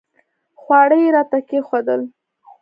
[0.61, 2.01] خواړه یې راته کښېښودل.